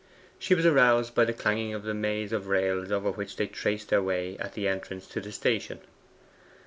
She 0.39 0.55
was 0.55 0.65
aroused 0.65 1.13
by 1.13 1.25
the 1.25 1.33
clanging 1.33 1.75
of 1.75 1.83
the 1.83 1.93
maze 1.93 2.31
of 2.33 2.47
rails 2.47 2.91
over 2.91 3.11
which 3.11 3.35
they 3.35 3.45
traced 3.45 3.89
their 3.89 4.01
way 4.01 4.35
at 4.39 4.53
the 4.55 4.67
entrance 4.67 5.05
to 5.09 5.21
the 5.21 5.31
station. 5.31 5.79